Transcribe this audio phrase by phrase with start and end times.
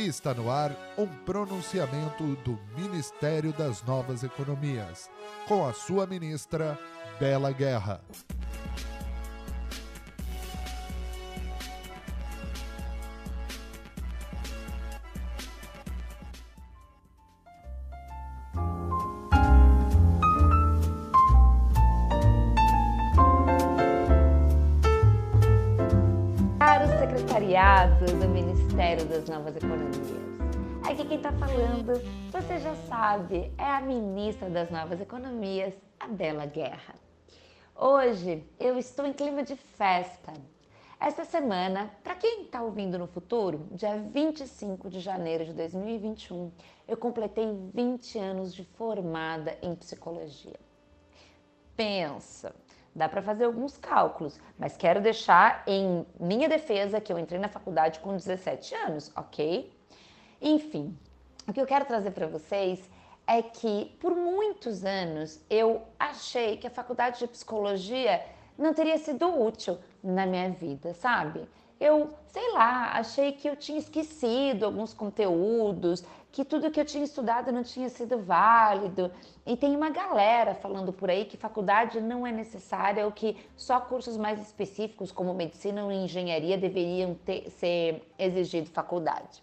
[0.00, 5.10] Está no ar um pronunciamento do Ministério das Novas Economias,
[5.48, 6.78] com a sua ministra,
[7.18, 8.00] Bela Guerra.
[26.60, 28.28] Caros secretariados do
[28.78, 30.08] Ministério das Novas Economias.
[30.88, 32.00] Aqui quem está falando,
[32.30, 36.94] você já sabe, é a ministra das Novas Economias, a Bela Guerra.
[37.74, 40.32] Hoje eu estou em clima de festa.
[41.00, 46.52] Esta semana, para quem está ouvindo no futuro, dia 25 de janeiro de 2021,
[46.86, 50.60] eu completei 20 anos de formada em psicologia.
[51.74, 52.54] Pensa,
[52.94, 57.48] dá para fazer alguns cálculos, mas quero deixar em minha defesa que eu entrei na
[57.48, 59.72] faculdade com 17 anos, ok?
[60.40, 60.96] Enfim,
[61.46, 62.88] o que eu quero trazer para vocês
[63.26, 68.24] é que por muitos anos eu achei que a faculdade de psicologia
[68.56, 71.48] não teria sido útil na minha vida, sabe?
[71.78, 77.04] Eu, sei lá, achei que eu tinha esquecido alguns conteúdos, que tudo que eu tinha
[77.04, 79.10] estudado não tinha sido válido.
[79.46, 83.80] E tem uma galera falando por aí que faculdade não é necessária ou que só
[83.80, 89.42] cursos mais específicos, como medicina ou engenharia, deveriam ter, ser exigido faculdade.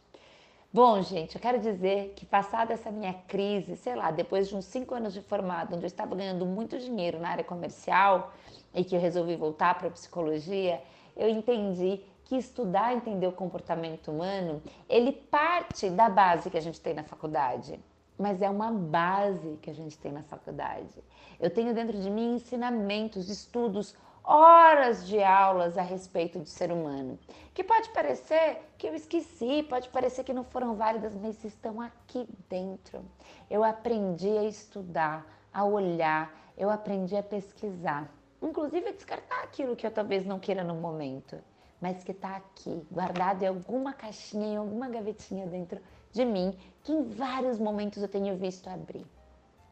[0.72, 4.66] Bom, gente, eu quero dizer que passada essa minha crise, sei lá, depois de uns
[4.66, 8.34] cinco anos de formado, onde eu estava ganhando muito dinheiro na área comercial
[8.74, 10.82] e que eu resolvi voltar para a psicologia,
[11.16, 16.82] eu entendi que estudar entender o comportamento humano, ele parte da base que a gente
[16.82, 17.80] tem na faculdade,
[18.18, 21.04] mas é uma base que a gente tem na faculdade.
[21.40, 27.20] Eu tenho dentro de mim ensinamentos, estudos, horas de aulas a respeito do ser humano,
[27.54, 32.28] que pode parecer que eu esqueci, pode parecer que não foram válidas, mas estão aqui
[32.50, 33.06] dentro.
[33.52, 39.86] Eu aprendi a estudar, a olhar, eu aprendi a pesquisar, inclusive a descartar aquilo que
[39.86, 41.38] eu talvez não queira no momento
[41.86, 45.80] mas que está aqui, guardado em alguma caixinha, em alguma gavetinha dentro
[46.12, 49.06] de mim, que em vários momentos eu tenho visto abrir.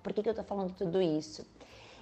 [0.04, 1.44] Por que, que eu estou falando tudo isso?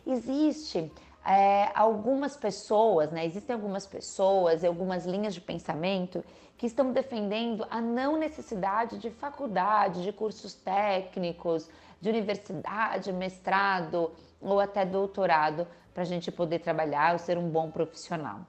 [0.06, 0.92] Existe
[1.26, 3.26] é, algumas pessoas, né?
[3.26, 6.22] Existem algumas pessoas e algumas linhas de pensamento
[6.58, 11.70] que estão defendendo a não necessidade de faculdade, de cursos técnicos,
[12.02, 14.12] de universidade, mestrado
[14.42, 18.42] ou até doutorado para a gente poder trabalhar ou ser um bom profissional.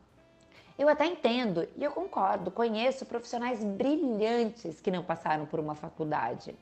[0.79, 6.55] Eu até entendo e eu concordo, conheço profissionais brilhantes que não passaram por uma faculdade,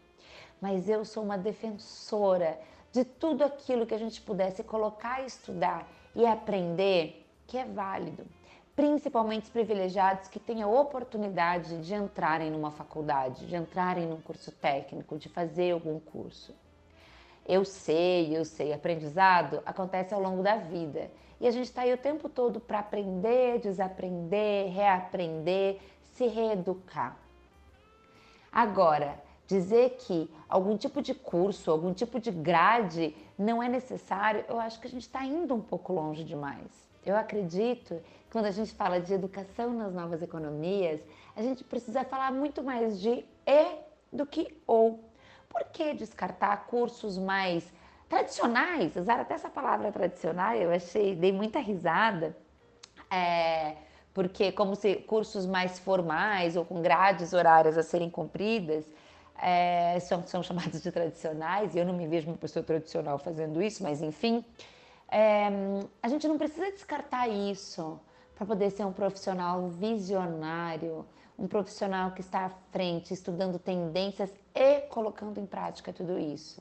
[0.61, 2.59] mas eu sou uma defensora
[2.93, 8.27] de tudo aquilo que a gente pudesse colocar estudar e aprender que é válido,
[8.75, 14.51] principalmente os privilegiados que têm a oportunidade de entrarem numa faculdade, de entrarem num curso
[14.51, 16.53] técnico, de fazer algum curso.
[17.47, 21.93] Eu sei, eu sei, aprendizado acontece ao longo da vida e a gente está aí
[21.93, 25.81] o tempo todo para aprender, desaprender, reaprender,
[26.13, 27.17] se reeducar.
[28.53, 34.61] Agora, dizer que algum tipo de curso, algum tipo de grade não é necessário, eu
[34.61, 36.91] acho que a gente está indo um pouco longe demais.
[37.05, 37.95] Eu acredito
[38.27, 41.01] que quando a gente fala de educação nas novas economias,
[41.35, 43.79] a gente precisa falar muito mais de e
[44.13, 45.03] do que ou.
[45.49, 47.73] Por que descartar cursos mais
[48.11, 52.37] tradicionais, usar até essa palavra tradicional, eu achei, dei muita risada,
[53.09, 53.77] é,
[54.13, 58.85] porque como se cursos mais formais ou com grades horárias a serem cumpridas
[59.41, 63.63] é, são, são chamados de tradicionais, e eu não me vejo uma pessoa tradicional fazendo
[63.63, 64.45] isso, mas enfim,
[65.09, 65.49] é,
[66.03, 67.99] a gente não precisa descartar isso
[68.35, 71.07] para poder ser um profissional visionário,
[71.39, 76.61] um profissional que está à frente, estudando tendências e colocando em prática tudo isso.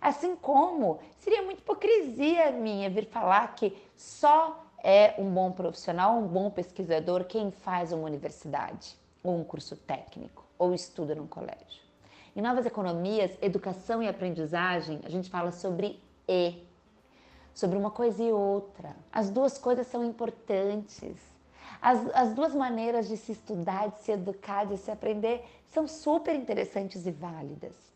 [0.00, 6.26] Assim como seria muita hipocrisia minha vir falar que só é um bom profissional, um
[6.26, 11.82] bom pesquisador quem faz uma universidade, ou um curso técnico, ou estuda num colégio.
[12.34, 16.64] Em Novas Economias, Educação e Aprendizagem, a gente fala sobre E,
[17.52, 18.96] sobre uma coisa e outra.
[19.12, 21.16] As duas coisas são importantes.
[21.82, 26.34] As, as duas maneiras de se estudar, de se educar, de se aprender são super
[26.34, 27.89] interessantes e válidas.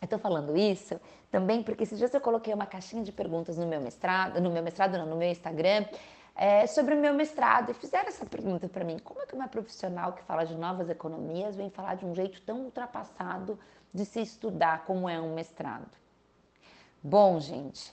[0.00, 0.98] Eu estou falando isso
[1.30, 4.62] também porque esses dias eu coloquei uma caixinha de perguntas no meu mestrado, no meu
[4.62, 5.84] mestrado não, no meu Instagram,
[6.34, 9.46] é, sobre o meu mestrado e fizeram essa pergunta para mim: como é que uma
[9.46, 13.58] profissional que fala de novas economias vem falar de um jeito tão ultrapassado
[13.92, 15.90] de se estudar como é um mestrado?
[17.02, 17.92] Bom, gente,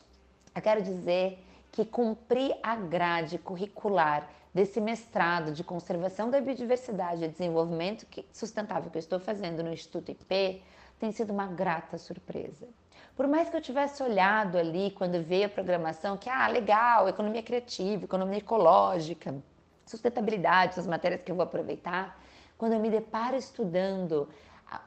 [0.56, 7.28] eu quero dizer que cumprir a grade curricular desse mestrado de conservação da biodiversidade e
[7.28, 10.64] desenvolvimento sustentável que eu estou fazendo no Instituto IP
[11.00, 12.68] tem sido uma grata surpresa.
[13.16, 17.42] Por mais que eu tivesse olhado ali quando veio a programação que ah, legal, economia
[17.42, 19.36] criativa, economia ecológica,
[19.86, 22.22] sustentabilidade, as matérias que eu vou aproveitar,
[22.58, 24.28] quando eu me deparo estudando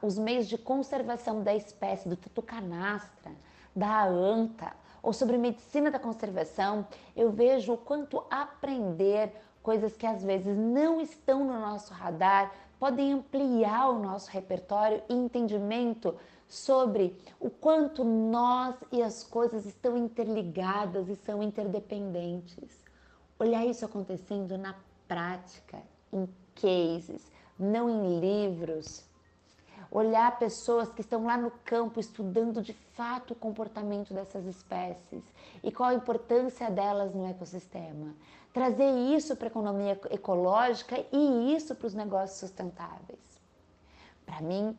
[0.01, 3.31] os meios de conservação da espécie do tatu canastra,
[3.75, 6.85] da anta, ou sobre medicina da conservação,
[7.15, 13.13] eu vejo o quanto aprender coisas que às vezes não estão no nosso radar podem
[13.13, 16.15] ampliar o nosso repertório e entendimento
[16.47, 22.83] sobre o quanto nós e as coisas estão interligadas e são interdependentes.
[23.39, 24.75] Olhar isso acontecendo na
[25.07, 25.77] prática,
[26.11, 29.05] em cases, não em livros,
[29.91, 35.21] olhar pessoas que estão lá no campo estudando de fato o comportamento dessas espécies
[35.61, 38.15] e qual a importância delas no ecossistema.
[38.53, 43.19] Trazer isso para a economia ecológica e isso para os negócios sustentáveis.
[44.25, 44.77] Para mim,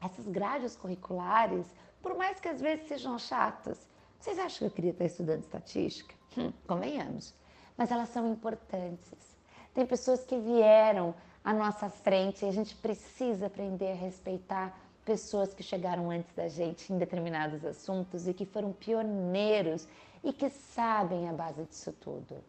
[0.00, 1.66] essas grades curriculares,
[2.02, 3.86] por mais que às vezes sejam chatas,
[4.18, 6.14] vocês acham que eu queria estar estudando estatística?
[6.38, 7.34] Hum, convenhamos.
[7.76, 9.36] Mas elas são importantes.
[9.74, 14.74] Tem pessoas que vieram à nossa frente e a gente precisa aprender a respeitar
[15.04, 19.86] pessoas que chegaram antes da gente em determinados assuntos e que foram pioneiros
[20.22, 22.42] e que sabem a base disso tudo.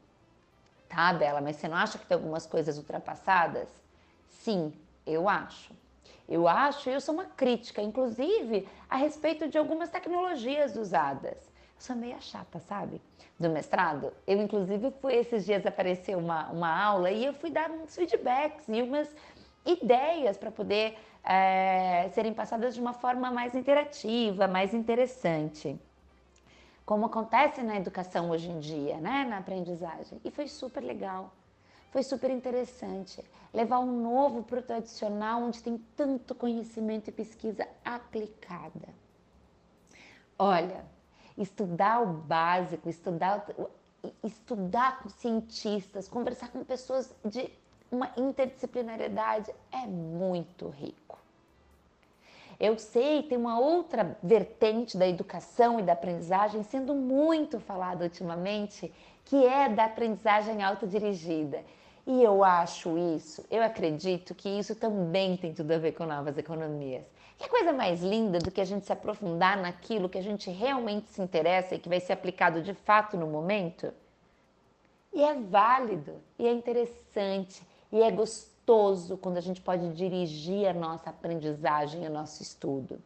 [0.88, 3.68] Tá, Bela, mas você não acha que tem algumas coisas ultrapassadas?
[4.30, 4.72] Sim,
[5.06, 5.74] eu acho.
[6.28, 11.38] Eu acho, eu sou uma crítica, inclusive, a respeito de algumas tecnologias usadas.
[11.86, 13.00] Sou meio chata, sabe?
[13.40, 17.70] do mestrado, eu inclusive fui esses dias aparecer uma, uma aula e eu fui dar
[17.70, 19.14] uns feedbacks e umas
[19.64, 25.80] ideias para poder é, serem passadas de uma forma mais interativa, mais interessante.
[26.84, 30.20] Como acontece na educação hoje em dia, né, na aprendizagem.
[30.26, 31.32] E foi super legal,
[31.92, 33.24] foi super interessante.
[33.54, 38.90] Levar um novo para o tradicional, onde tem tanto conhecimento e pesquisa aplicada.
[40.38, 40.95] Olha,
[41.38, 43.46] estudar o básico, estudar,
[44.24, 47.50] estudar com cientistas, conversar com pessoas de
[47.92, 51.18] uma interdisciplinariedade é muito rico.
[52.60, 58.94] Eu sei, tem uma outra vertente da educação e da aprendizagem sendo muito falada ultimamente,
[59.26, 61.62] que é da aprendizagem autodirigida.
[62.08, 66.38] E eu acho isso, eu acredito que isso também tem tudo a ver com novas
[66.38, 67.04] economias.
[67.38, 71.10] Que coisa mais linda do que a gente se aprofundar naquilo que a gente realmente
[71.10, 73.94] se interessa e que vai ser aplicado de fato no momento?
[75.14, 77.62] E é válido, e é interessante,
[77.92, 83.02] e é gostoso quando a gente pode dirigir a nossa aprendizagem, o nosso estudo.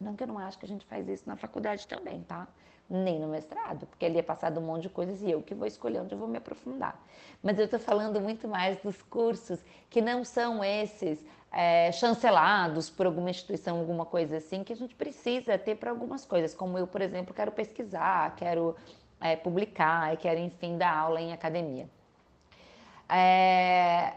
[0.00, 2.46] Não que eu não acho que a gente faz isso na faculdade também, tá?
[2.88, 5.66] Nem no mestrado, porque ali é passado um monte de coisas e eu que vou
[5.66, 6.98] escolher onde eu vou me aprofundar.
[7.42, 9.60] Mas eu estou falando muito mais dos cursos
[9.90, 14.94] que não são esses é, chancelados por alguma instituição, alguma coisa assim, que a gente
[14.94, 18.76] precisa ter para algumas coisas, como eu, por exemplo, quero pesquisar, quero
[19.20, 21.88] é, publicar, quero, enfim, dar aula em academia.
[23.08, 24.14] É,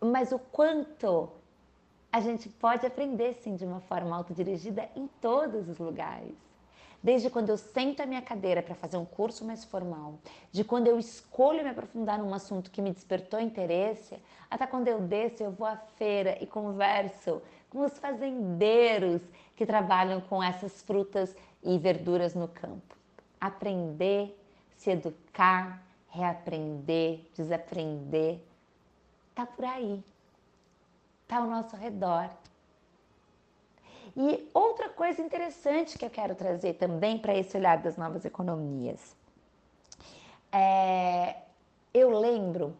[0.00, 1.28] mas o quanto
[2.12, 6.47] a gente pode aprender, sim, de uma forma autodirigida em todos os lugares.
[7.02, 10.18] Desde quando eu sento a minha cadeira para fazer um curso mais formal,
[10.50, 14.16] de quando eu escolho me aprofundar num assunto que me despertou interesse,
[14.50, 17.40] até quando eu desço, eu vou à feira e converso
[17.70, 19.22] com os fazendeiros
[19.54, 22.96] que trabalham com essas frutas e verduras no campo.
[23.40, 24.36] Aprender,
[24.76, 28.40] se educar, reaprender, desaprender,
[29.34, 30.02] tá por aí,
[31.28, 32.28] tá ao nosso redor.
[34.20, 39.14] E outra coisa interessante que eu quero trazer também para esse olhar das novas economias.
[40.50, 41.36] É,
[41.94, 42.76] eu lembro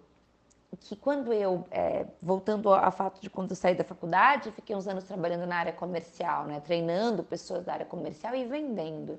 [0.81, 4.89] que quando eu, é, voltando ao fato de quando eu saí da faculdade, fiquei uns
[4.89, 9.17] anos trabalhando na área comercial, né, treinando pessoas da área comercial e vendendo.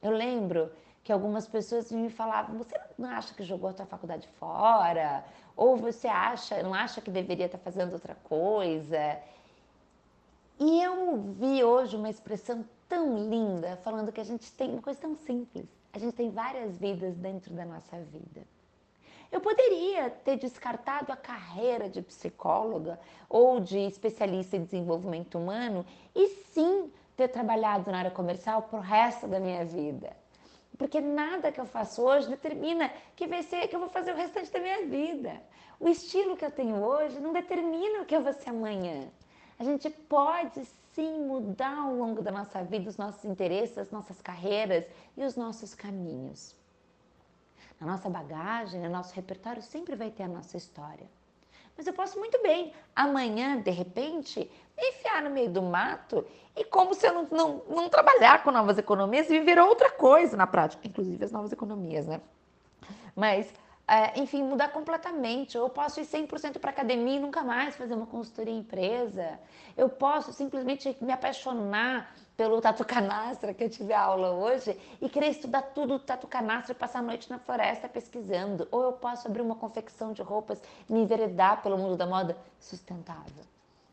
[0.00, 0.72] Eu lembro
[1.04, 5.22] que algumas pessoas me falavam: você não acha que jogou a tua faculdade fora?
[5.54, 9.18] Ou você acha, não acha que deveria estar fazendo outra coisa?
[10.64, 15.00] E eu ouvi hoje uma expressão tão linda falando que a gente tem uma coisa
[15.00, 15.66] tão simples.
[15.92, 18.46] A gente tem várias vidas dentro da nossa vida.
[19.32, 26.28] Eu poderia ter descartado a carreira de psicóloga ou de especialista em desenvolvimento humano e
[26.28, 30.16] sim ter trabalhado na área comercial pro resto da minha vida.
[30.78, 34.16] Porque nada que eu faço hoje determina que vai ser que eu vou fazer o
[34.16, 35.42] restante da minha vida.
[35.80, 39.10] O estilo que eu tenho hoje não determina o que eu vou ser amanhã.
[39.58, 44.20] A gente pode sim mudar ao longo da nossa vida os nossos interesses, as nossas
[44.20, 44.84] carreiras
[45.16, 46.54] e os nossos caminhos.
[47.80, 51.06] na nossa bagagem, no nosso repertório, sempre vai ter a nossa história.
[51.76, 56.64] Mas eu posso muito bem, amanhã, de repente, me enfiar no meio do mato e,
[56.64, 60.86] como se eu não, não, não trabalhar com novas economias, viver outra coisa na prática,
[60.86, 62.20] inclusive as novas economias, né?
[63.16, 63.52] Mas
[63.86, 65.56] é, enfim, mudar completamente.
[65.56, 69.38] Eu posso ir 100% para academia e nunca mais fazer uma consultoria em empresa.
[69.76, 75.28] Eu posso simplesmente me apaixonar pelo tatu canastra que eu tive aula hoje e querer
[75.28, 78.66] estudar tudo do tatu canastra e passar a noite na floresta pesquisando.
[78.70, 82.36] Ou eu posso abrir uma confecção de roupas e me enveredar pelo mundo da moda
[82.58, 83.44] sustentável.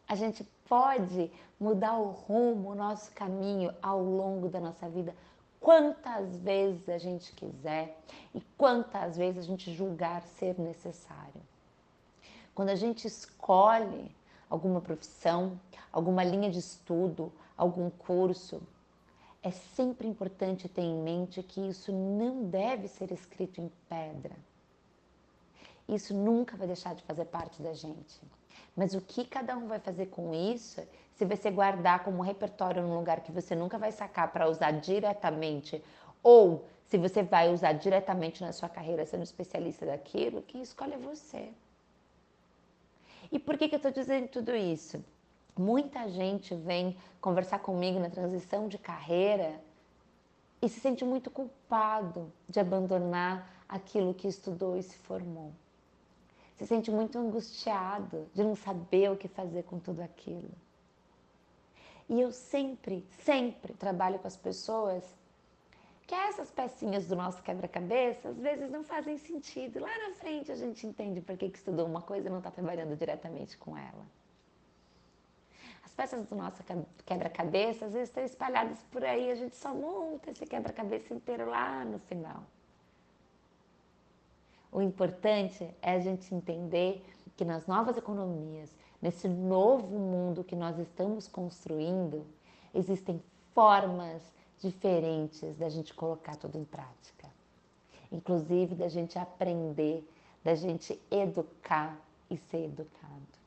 [0.08, 5.13] A gente pode mudar o rumo, o nosso caminho ao longo da nossa vida
[5.60, 7.98] quantas vezes a gente quiser
[8.34, 11.42] e quantas vezes a gente julgar ser necessário.
[12.56, 14.12] Quando a gente escolhe
[14.50, 15.60] alguma profissão,
[15.92, 18.62] alguma linha de estudo, algum curso,
[19.42, 24.36] é sempre importante ter em mente que isso não deve ser escrito em pedra.
[25.88, 28.22] Isso nunca vai deixar de fazer parte da gente.
[28.75, 30.82] Mas o que cada um vai fazer com isso
[31.15, 35.84] se você guardar como repertório num lugar que você nunca vai sacar para usar diretamente,
[36.24, 40.98] ou se você vai usar diretamente na sua carreira sendo especialista daquilo, quem escolhe é
[40.98, 41.50] você.
[43.32, 45.03] E por que, que eu estou dizendo tudo isso?
[45.58, 49.62] Muita gente vem conversar comigo na transição de carreira
[50.62, 55.51] e se sente muito culpado de abandonar aquilo que estudou e se formou.
[56.60, 60.51] Se sente muito angustiado de não saber o que fazer com tudo aquilo.
[62.10, 65.04] E eu sempre, sempre trabalho com as pessoas
[66.06, 69.80] que essas pecinhas do nosso quebra-cabeça às vezes não fazem sentido.
[69.80, 72.51] Lá na frente a gente entende por que, que estudou uma coisa e não está
[72.51, 74.06] trabalhando diretamente com ela.
[75.86, 76.62] As peças do nosso
[77.06, 81.86] quebra-cabeça às vezes estão espalhadas por aí, a gente só monta esse quebra-cabeça inteiro lá
[81.86, 82.44] no final.
[84.71, 87.03] O importante é a gente entender
[87.35, 92.25] que nas novas economias, nesse novo mundo que nós estamos construindo,
[92.73, 93.21] existem
[93.53, 94.21] formas
[94.59, 97.27] diferentes da gente colocar tudo em prática.
[98.11, 100.07] Inclusive da gente aprender,
[100.43, 101.97] da gente educar
[102.29, 103.39] e ser educado.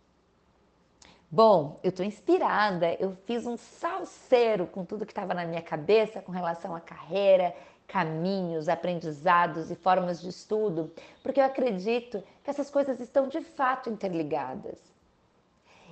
[1.34, 6.20] Bom, eu estou inspirada, eu fiz um salseiro com tudo que estava na minha cabeça
[6.20, 7.54] com relação à carreira,
[7.92, 10.90] caminhos, aprendizados e formas de estudo,
[11.22, 14.78] porque eu acredito que essas coisas estão de fato interligadas.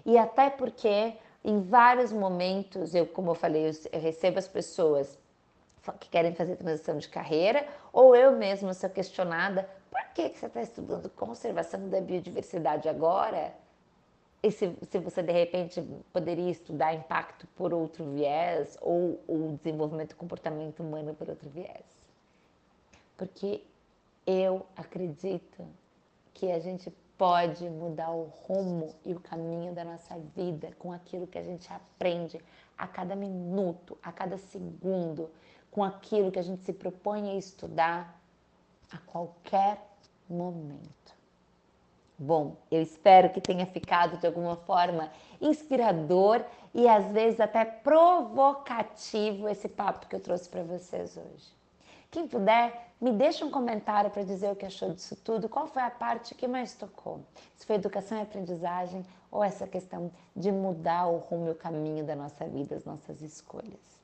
[0.07, 1.13] E até porque
[1.45, 5.19] em vários momentos, eu, como eu falei, eu, recebo as pessoas
[5.99, 10.47] que querem fazer transição de carreira, ou eu mesma sou questionada, por que, que você
[10.47, 13.53] está estudando conservação da biodiversidade agora?
[14.43, 15.83] E se, se, você de repente
[16.13, 21.85] poderia estudar impacto por outro viés ou o desenvolvimento do comportamento humano por outro viés?
[23.19, 23.63] Porque
[24.27, 25.67] eu acredito
[26.33, 31.27] que a gente pode mudar o rumo e o caminho da nossa vida com aquilo
[31.27, 32.41] que a gente aprende
[32.79, 35.31] a cada minuto, a cada segundo,
[35.71, 38.19] com aquilo que a gente se propõe a estudar
[38.91, 39.87] a qualquer
[40.27, 41.20] momento.
[42.23, 45.11] Bom, eu espero que tenha ficado de alguma forma
[45.41, 51.51] inspirador e às vezes até provocativo esse papo que eu trouxe para vocês hoje.
[52.11, 55.81] Quem puder, me deixa um comentário para dizer o que achou disso tudo, qual foi
[55.81, 57.25] a parte que mais tocou.
[57.57, 62.05] Se foi educação e aprendizagem ou essa questão de mudar o rumo e o caminho
[62.05, 64.00] da nossa vida, as nossas escolhas.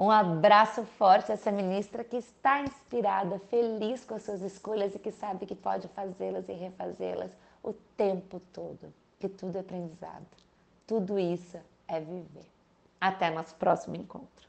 [0.00, 4.98] Um abraço forte a essa ministra que está inspirada, feliz com as suas escolhas e
[4.98, 7.30] que sabe que pode fazê-las e refazê-las
[7.62, 8.94] o tempo todo.
[9.18, 10.24] Que tudo é aprendizado.
[10.86, 12.46] Tudo isso é viver.
[12.98, 14.48] Até nosso próximo encontro.